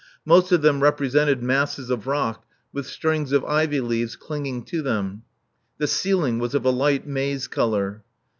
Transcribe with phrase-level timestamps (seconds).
[0.25, 4.63] Most of them repre sented masses of rock with strings of ivy leaves cling ing
[4.63, 5.21] to them.
[5.77, 8.01] The ceiling was of a light maize color.